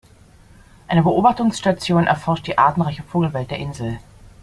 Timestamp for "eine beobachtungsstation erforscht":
0.87-2.47